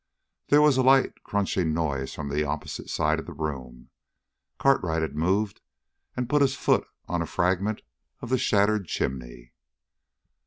[0.47, 3.91] There was a light crunching noise from the opposite side of the room.
[4.57, 5.61] Cartwright had moved
[6.17, 7.83] and put his foot on a fragment
[8.19, 9.53] of the shattered chimney.